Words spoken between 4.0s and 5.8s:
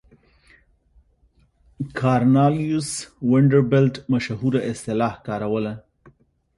مشهوره اصطلاح کاروله.